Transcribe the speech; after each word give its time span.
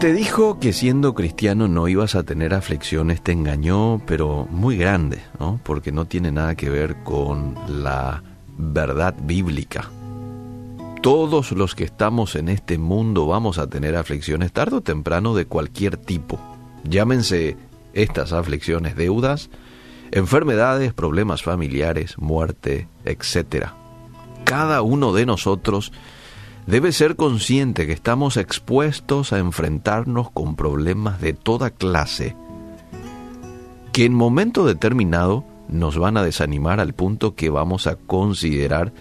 Te 0.00 0.12
dijo 0.12 0.60
que 0.60 0.72
siendo 0.72 1.12
cristiano 1.12 1.66
no 1.66 1.88
ibas 1.88 2.14
a 2.14 2.22
tener 2.22 2.54
aflicciones 2.54 3.20
te 3.20 3.32
engañó, 3.32 4.00
pero 4.06 4.46
muy 4.48 4.76
grande, 4.76 5.20
¿no? 5.40 5.58
Porque 5.64 5.90
no 5.90 6.04
tiene 6.04 6.30
nada 6.30 6.54
que 6.54 6.70
ver 6.70 7.02
con 7.02 7.56
la 7.66 8.22
verdad 8.56 9.16
bíblica. 9.20 9.90
Todos 11.02 11.50
los 11.50 11.74
que 11.74 11.82
estamos 11.82 12.36
en 12.36 12.48
este 12.48 12.78
mundo 12.78 13.26
vamos 13.26 13.58
a 13.58 13.68
tener 13.68 13.96
aflicciones 13.96 14.52
tarde 14.52 14.76
o 14.76 14.80
temprano 14.82 15.34
de 15.34 15.46
cualquier 15.46 15.96
tipo. 15.96 16.38
Llámense 16.84 17.56
estas 17.92 18.32
aflicciones 18.32 18.94
deudas, 18.94 19.50
enfermedades, 20.12 20.92
problemas 20.92 21.42
familiares, 21.42 22.18
muerte, 22.18 22.86
etc. 23.04 23.70
Cada 24.44 24.80
uno 24.82 25.12
de 25.12 25.26
nosotros 25.26 25.90
debe 26.68 26.92
ser 26.92 27.16
consciente 27.16 27.86
que 27.86 27.94
estamos 27.94 28.36
expuestos 28.36 29.32
a 29.32 29.38
enfrentarnos 29.38 30.30
con 30.30 30.54
problemas 30.54 31.18
de 31.18 31.32
toda 31.32 31.70
clase, 31.70 32.36
que 33.90 34.04
en 34.04 34.12
momento 34.12 34.66
determinado 34.66 35.46
nos 35.68 35.96
van 35.96 36.18
a 36.18 36.22
desanimar 36.22 36.78
al 36.78 36.92
punto 36.92 37.34
que 37.34 37.48
vamos 37.48 37.86
a 37.86 37.96
considerar 37.96 38.92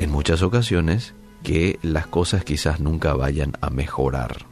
en 0.00 0.10
muchas 0.10 0.42
ocasiones 0.42 1.14
que 1.44 1.78
las 1.80 2.08
cosas 2.08 2.44
quizás 2.44 2.80
nunca 2.80 3.14
vayan 3.14 3.52
a 3.60 3.70
mejorar. 3.70 4.44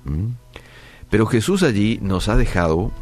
Pero 1.10 1.26
Jesús 1.26 1.64
allí 1.64 1.98
nos 2.02 2.28
ha 2.28 2.36
dejado 2.36 2.92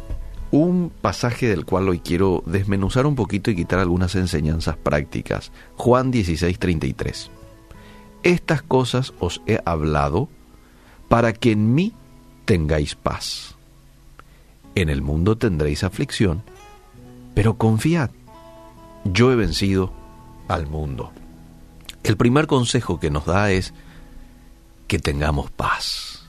un 0.49 0.91
pasaje 0.99 1.47
del 1.47 1.63
cual 1.63 1.89
hoy 1.89 1.99
quiero 1.99 2.41
desmenuzar 2.47 3.05
un 3.05 3.13
poquito 3.13 3.51
y 3.51 3.55
quitar 3.55 3.77
algunas 3.77 4.15
enseñanzas 4.15 4.77
prácticas. 4.77 5.51
Juan 5.75 6.11
16:33. 6.11 7.29
Estas 8.23 8.61
cosas 8.61 9.13
os 9.19 9.41
he 9.47 9.59
hablado 9.65 10.29
para 11.07 11.33
que 11.33 11.51
en 11.51 11.73
mí 11.73 11.93
tengáis 12.45 12.95
paz. 12.95 13.55
En 14.75 14.89
el 14.89 15.01
mundo 15.01 15.37
tendréis 15.37 15.83
aflicción, 15.83 16.43
pero 17.33 17.57
confiad, 17.57 18.11
yo 19.05 19.31
he 19.31 19.35
vencido 19.35 19.93
al 20.47 20.67
mundo. 20.67 21.11
El 22.03 22.17
primer 22.17 22.47
consejo 22.47 22.99
que 22.99 23.09
nos 23.09 23.25
da 23.25 23.51
es 23.51 23.73
que 24.87 24.99
tengamos 24.99 25.51
paz. 25.51 26.27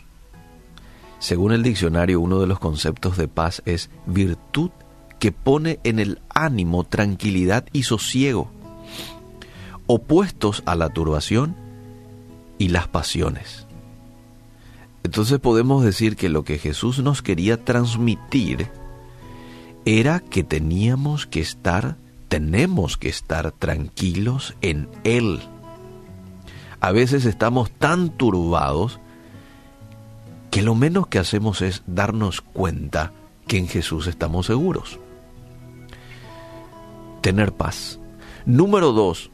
Según 1.19 1.53
el 1.53 1.63
diccionario, 1.63 2.21
uno 2.21 2.41
de 2.41 2.47
los 2.47 2.59
conceptos 2.59 3.17
de 3.17 3.29
paz 3.29 3.63
es 3.67 3.91
virtud 4.07 4.71
que 5.19 5.33
pone 5.33 5.81
en 5.85 5.99
el 5.99 6.21
ánimo 6.31 6.85
tranquilidad 6.85 7.67
y 7.73 7.83
sosiego, 7.83 8.51
opuestos 9.87 10.63
a 10.67 10.77
la 10.77 10.89
turbación 10.89 11.57
y 12.61 12.69
las 12.69 12.87
pasiones. 12.87 13.67
Entonces 15.03 15.41
podemos 15.41 15.83
decir 15.83 16.15
que 16.15 16.29
lo 16.29 16.45
que 16.45 16.59
Jesús 16.59 16.99
nos 17.01 17.23
quería 17.23 17.65
transmitir 17.65 18.69
era 19.87 20.21
que 20.21 20.45
teníamos 20.45 21.27
que 21.27 21.41
estar, 21.41 21.97
tenemos 22.29 22.99
que 22.99 23.09
estar 23.09 23.51
tranquilos 23.51 24.55
en 24.61 24.91
Él. 25.05 25.41
A 26.81 26.93
veces 26.93 27.25
estamos 27.25 27.71
tan 27.71 28.11
turbados 28.11 29.01
que 30.51 30.61
lo 30.61 30.75
menos 30.75 31.07
que 31.07 31.19
hacemos 31.19 31.63
es 31.63 31.83
darnos 31.87 32.43
cuenta 32.43 33.15
que 33.47 33.57
en 33.57 33.69
Jesús 33.69 34.07
estamos 34.07 34.45
seguros. 34.47 34.99
Tener 37.23 37.53
paz. 37.53 37.99
Número 38.45 38.93
dos, 38.93 39.31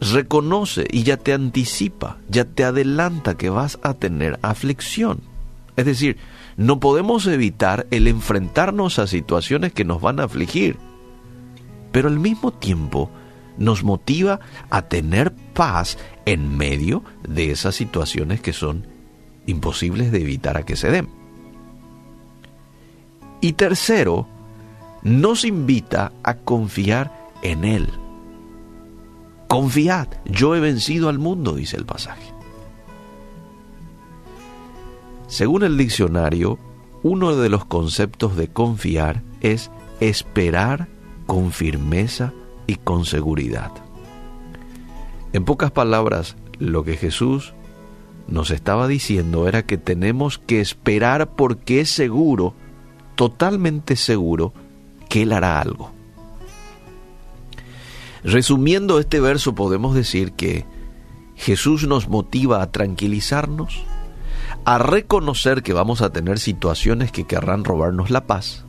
reconoce 0.00 0.86
y 0.90 1.02
ya 1.02 1.16
te 1.16 1.32
anticipa, 1.32 2.18
ya 2.28 2.44
te 2.44 2.64
adelanta 2.64 3.36
que 3.36 3.50
vas 3.50 3.78
a 3.82 3.94
tener 3.94 4.38
aflicción. 4.42 5.20
Es 5.76 5.84
decir, 5.84 6.16
no 6.56 6.80
podemos 6.80 7.26
evitar 7.26 7.86
el 7.90 8.08
enfrentarnos 8.08 8.98
a 8.98 9.06
situaciones 9.06 9.72
que 9.72 9.84
nos 9.84 10.00
van 10.00 10.20
a 10.20 10.24
afligir, 10.24 10.76
pero 11.92 12.08
al 12.08 12.18
mismo 12.18 12.52
tiempo 12.52 13.10
nos 13.58 13.84
motiva 13.84 14.40
a 14.70 14.82
tener 14.82 15.32
paz 15.32 15.98
en 16.24 16.56
medio 16.56 17.04
de 17.28 17.50
esas 17.50 17.74
situaciones 17.74 18.40
que 18.40 18.52
son 18.52 18.86
imposibles 19.46 20.12
de 20.12 20.22
evitar 20.22 20.56
a 20.56 20.64
que 20.64 20.76
se 20.76 20.90
den. 20.90 21.08
Y 23.40 23.54
tercero, 23.54 24.26
nos 25.02 25.44
invita 25.44 26.12
a 26.22 26.34
confiar 26.34 27.30
en 27.42 27.64
Él. 27.64 27.88
Confiad, 29.50 30.06
yo 30.26 30.54
he 30.54 30.60
vencido 30.60 31.08
al 31.08 31.18
mundo, 31.18 31.56
dice 31.56 31.76
el 31.76 31.84
pasaje. 31.84 32.32
Según 35.26 35.64
el 35.64 35.76
diccionario, 35.76 36.56
uno 37.02 37.34
de 37.34 37.48
los 37.48 37.64
conceptos 37.64 38.36
de 38.36 38.46
confiar 38.46 39.24
es 39.40 39.72
esperar 39.98 40.86
con 41.26 41.50
firmeza 41.50 42.32
y 42.68 42.76
con 42.76 43.04
seguridad. 43.04 43.72
En 45.32 45.44
pocas 45.44 45.72
palabras, 45.72 46.36
lo 46.60 46.84
que 46.84 46.96
Jesús 46.96 47.52
nos 48.28 48.52
estaba 48.52 48.86
diciendo 48.86 49.48
era 49.48 49.66
que 49.66 49.78
tenemos 49.78 50.38
que 50.38 50.60
esperar 50.60 51.34
porque 51.34 51.80
es 51.80 51.90
seguro, 51.90 52.54
totalmente 53.16 53.96
seguro, 53.96 54.52
que 55.08 55.22
Él 55.22 55.32
hará 55.32 55.60
algo. 55.60 55.90
Resumiendo 58.22 58.98
este 58.98 59.20
verso 59.20 59.54
podemos 59.54 59.94
decir 59.94 60.32
que 60.32 60.66
Jesús 61.36 61.86
nos 61.86 62.08
motiva 62.08 62.62
a 62.62 62.70
tranquilizarnos, 62.70 63.82
a 64.64 64.78
reconocer 64.78 65.62
que 65.62 65.72
vamos 65.72 66.02
a 66.02 66.10
tener 66.10 66.38
situaciones 66.38 67.12
que 67.12 67.24
querrán 67.24 67.64
robarnos 67.64 68.10
la 68.10 68.26
paz, 68.26 68.64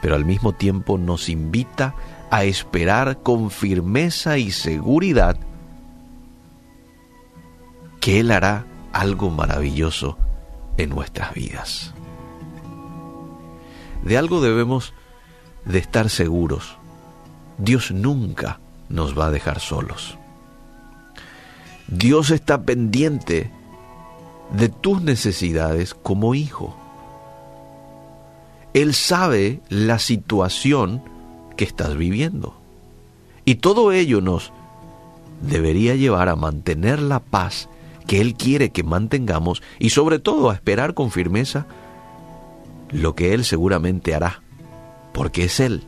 pero 0.00 0.14
al 0.14 0.24
mismo 0.24 0.54
tiempo 0.54 0.96
nos 0.96 1.28
invita 1.28 1.94
a 2.30 2.44
esperar 2.44 3.22
con 3.22 3.50
firmeza 3.50 4.38
y 4.38 4.52
seguridad 4.52 5.36
que 8.00 8.20
Él 8.20 8.30
hará 8.30 8.64
algo 8.92 9.30
maravilloso 9.30 10.16
en 10.78 10.90
nuestras 10.90 11.34
vidas. 11.34 11.92
De 14.02 14.16
algo 14.16 14.40
debemos 14.40 14.94
de 15.66 15.78
estar 15.78 16.08
seguros. 16.08 16.78
Dios 17.58 17.90
nunca 17.90 18.60
nos 18.88 19.18
va 19.18 19.26
a 19.26 19.30
dejar 19.30 19.60
solos. 19.60 20.16
Dios 21.88 22.30
está 22.30 22.62
pendiente 22.62 23.50
de 24.52 24.68
tus 24.68 25.02
necesidades 25.02 25.94
como 25.94 26.34
hijo. 26.34 26.76
Él 28.74 28.94
sabe 28.94 29.60
la 29.68 29.98
situación 29.98 31.02
que 31.56 31.64
estás 31.64 31.96
viviendo. 31.96 32.54
Y 33.44 33.56
todo 33.56 33.92
ello 33.92 34.20
nos 34.20 34.52
debería 35.40 35.94
llevar 35.94 36.28
a 36.28 36.36
mantener 36.36 37.00
la 37.00 37.20
paz 37.20 37.68
que 38.06 38.20
Él 38.20 38.34
quiere 38.34 38.70
que 38.70 38.82
mantengamos 38.82 39.62
y 39.78 39.90
sobre 39.90 40.18
todo 40.18 40.50
a 40.50 40.54
esperar 40.54 40.94
con 40.94 41.10
firmeza 41.10 41.66
lo 42.90 43.14
que 43.14 43.34
Él 43.34 43.44
seguramente 43.44 44.14
hará, 44.14 44.42
porque 45.12 45.44
es 45.44 45.60
Él 45.60 45.84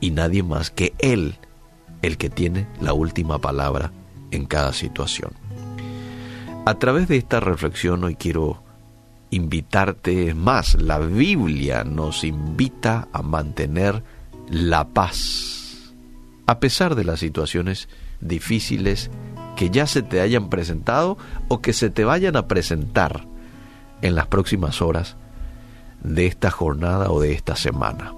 y 0.00 0.10
nadie 0.10 0.42
más 0.42 0.70
que 0.70 0.94
Él 0.98 1.38
el 2.02 2.16
que 2.16 2.30
tiene 2.30 2.66
la 2.80 2.92
última 2.92 3.38
palabra 3.38 3.92
en 4.30 4.46
cada 4.46 4.72
situación. 4.72 5.32
A 6.64 6.74
través 6.74 7.08
de 7.08 7.16
esta 7.16 7.40
reflexión 7.40 8.02
hoy 8.04 8.16
quiero 8.16 8.62
invitarte 9.30 10.34
más. 10.34 10.74
La 10.80 10.98
Biblia 10.98 11.84
nos 11.84 12.24
invita 12.24 13.08
a 13.12 13.22
mantener 13.22 14.02
la 14.48 14.88
paz, 14.88 15.92
a 16.46 16.60
pesar 16.60 16.94
de 16.94 17.04
las 17.04 17.20
situaciones 17.20 17.88
difíciles 18.20 19.10
que 19.56 19.70
ya 19.70 19.86
se 19.86 20.02
te 20.02 20.20
hayan 20.20 20.50
presentado 20.50 21.18
o 21.48 21.60
que 21.60 21.72
se 21.72 21.90
te 21.90 22.04
vayan 22.04 22.36
a 22.36 22.46
presentar 22.46 23.26
en 24.02 24.14
las 24.14 24.26
próximas 24.26 24.82
horas 24.82 25.16
de 26.02 26.26
esta 26.26 26.50
jornada 26.50 27.10
o 27.10 27.20
de 27.20 27.32
esta 27.32 27.56
semana. 27.56 28.12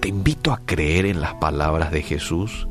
Te 0.00 0.08
invito 0.08 0.52
a 0.52 0.60
creer 0.64 1.06
en 1.06 1.20
las 1.20 1.34
palabras 1.34 1.90
de 1.90 2.02
Jesús 2.02 2.68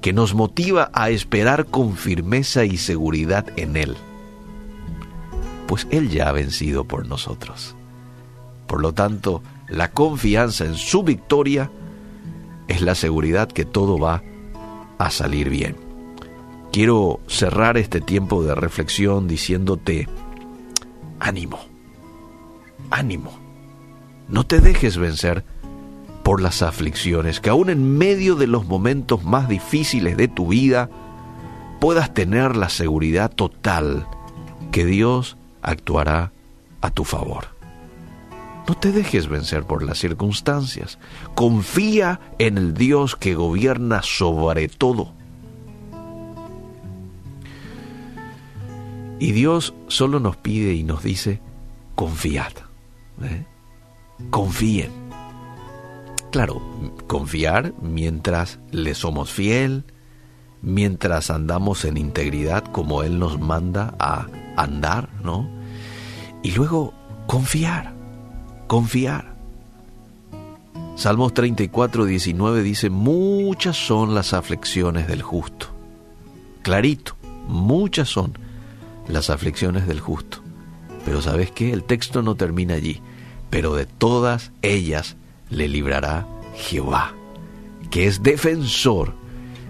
que 0.00 0.12
nos 0.12 0.34
motiva 0.34 0.90
a 0.92 1.10
esperar 1.10 1.66
con 1.66 1.96
firmeza 1.96 2.64
y 2.64 2.76
seguridad 2.76 3.46
en 3.56 3.76
Él, 3.76 3.96
pues 5.66 5.88
Él 5.90 6.08
ya 6.08 6.28
ha 6.28 6.32
vencido 6.32 6.84
por 6.84 7.06
nosotros. 7.06 7.74
Por 8.66 8.80
lo 8.80 8.94
tanto, 8.94 9.42
la 9.68 9.90
confianza 9.90 10.64
en 10.64 10.76
su 10.76 11.02
victoria 11.02 11.70
es 12.68 12.80
la 12.80 12.94
seguridad 12.94 13.48
que 13.48 13.64
todo 13.64 13.98
va 13.98 14.22
a 14.98 15.10
salir 15.10 15.50
bien. 15.50 15.76
Quiero 16.70 17.20
cerrar 17.26 17.76
este 17.76 18.00
tiempo 18.00 18.44
de 18.44 18.54
reflexión 18.54 19.26
diciéndote, 19.26 20.06
ánimo, 21.18 21.58
ánimo, 22.90 23.32
no 24.28 24.46
te 24.46 24.60
dejes 24.60 24.98
vencer 24.98 25.44
por 26.28 26.42
las 26.42 26.60
aflicciones, 26.60 27.40
que 27.40 27.48
aún 27.48 27.70
en 27.70 27.96
medio 27.96 28.34
de 28.34 28.46
los 28.46 28.66
momentos 28.66 29.24
más 29.24 29.48
difíciles 29.48 30.18
de 30.18 30.28
tu 30.28 30.48
vida 30.48 30.90
puedas 31.80 32.12
tener 32.12 32.54
la 32.54 32.68
seguridad 32.68 33.30
total 33.30 34.06
que 34.70 34.84
Dios 34.84 35.38
actuará 35.62 36.32
a 36.82 36.90
tu 36.90 37.04
favor. 37.04 37.46
No 38.68 38.74
te 38.74 38.92
dejes 38.92 39.26
vencer 39.26 39.64
por 39.64 39.82
las 39.82 40.00
circunstancias. 40.00 40.98
Confía 41.34 42.20
en 42.38 42.58
el 42.58 42.74
Dios 42.74 43.16
que 43.16 43.34
gobierna 43.34 44.02
sobre 44.02 44.68
todo. 44.68 45.14
Y 49.18 49.32
Dios 49.32 49.72
solo 49.86 50.20
nos 50.20 50.36
pide 50.36 50.74
y 50.74 50.82
nos 50.82 51.02
dice, 51.02 51.40
confiad. 51.94 52.52
¿eh? 53.22 53.46
Confíen. 54.28 55.07
Claro, 56.30 56.60
confiar 57.06 57.72
mientras 57.80 58.58
le 58.70 58.94
somos 58.94 59.30
fiel, 59.30 59.84
mientras 60.62 61.30
andamos 61.30 61.84
en 61.84 61.96
integridad 61.96 62.64
como 62.64 63.02
Él 63.02 63.18
nos 63.18 63.40
manda 63.40 63.94
a 63.98 64.26
andar, 64.56 65.08
¿no? 65.22 65.48
Y 66.42 66.52
luego 66.52 66.92
confiar 67.26 67.98
confiar. 68.68 69.34
Salmos 70.94 71.34
34, 71.34 72.04
19 72.04 72.62
dice, 72.62 72.90
muchas 72.90 73.76
son 73.76 74.14
las 74.14 74.32
aflicciones 74.32 75.08
del 75.08 75.22
justo. 75.22 75.66
Clarito, 76.62 77.16
muchas 77.48 78.08
son 78.08 78.38
las 79.08 79.30
aflicciones 79.30 79.88
del 79.88 80.00
justo. 80.00 80.38
Pero 81.04 81.22
¿sabes 81.22 81.50
qué? 81.50 81.72
El 81.72 81.84
texto 81.84 82.22
no 82.22 82.34
termina 82.34 82.74
allí. 82.74 83.00
Pero 83.48 83.74
de 83.74 83.86
todas 83.86 84.52
ellas 84.60 85.16
le 85.50 85.68
librará 85.68 86.26
Jehová, 86.54 87.12
que 87.90 88.06
es 88.06 88.22
defensor 88.22 89.14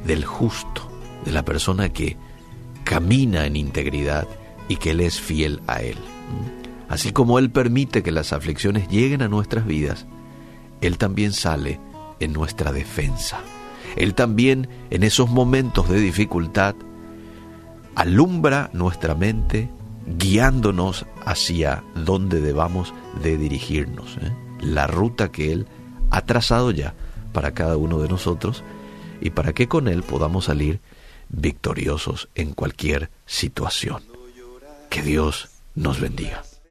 del 0.06 0.25
justo, 0.25 0.88
de 1.25 1.32
la 1.32 1.44
persona 1.44 1.90
que 1.90 2.16
camina 2.84 3.46
en 3.46 3.56
integridad 3.56 4.26
y 4.69 4.76
que 4.76 4.90
Él 4.90 5.00
es 5.00 5.20
fiel 5.20 5.60
a 5.66 5.82
Él. 5.82 5.98
Así 6.88 7.12
como 7.12 7.38
Él 7.38 7.50
permite 7.50 8.02
que 8.02 8.12
las 8.12 8.32
aflicciones 8.32 8.88
lleguen 8.88 9.22
a 9.22 9.28
nuestras 9.28 9.66
vidas, 9.66 10.06
Él 10.80 10.96
también 10.98 11.32
sale 11.32 11.81
en 12.20 12.32
nuestra 12.32 12.72
defensa. 12.72 13.38
Él 13.96 14.14
también 14.14 14.69
en 14.90 15.02
esos 15.02 15.28
momentos 15.28 15.88
de 15.88 16.00
dificultad 16.00 16.74
alumbra 17.94 18.70
nuestra 18.72 19.14
mente 19.14 19.70
guiándonos 20.06 21.04
hacia 21.24 21.82
donde 21.94 22.40
debamos 22.40 22.94
de 23.22 23.36
dirigirnos, 23.36 24.16
¿eh? 24.19 24.47
La 24.60 24.87
ruta 24.87 25.31
que 25.31 25.52
Él 25.52 25.66
ha 26.10 26.22
trazado 26.22 26.70
ya 26.70 26.94
para 27.32 27.52
cada 27.52 27.76
uno 27.76 27.99
de 28.00 28.08
nosotros 28.08 28.64
y 29.20 29.31
para 29.31 29.52
que 29.52 29.69
con 29.69 29.88
Él 29.88 30.02
podamos 30.02 30.46
salir 30.46 30.81
victoriosos 31.28 32.28
en 32.34 32.52
cualquier 32.52 33.10
situación. 33.26 34.02
Que 34.90 35.02
Dios 35.02 35.49
nos 35.75 36.00
bendiga. 36.00 36.43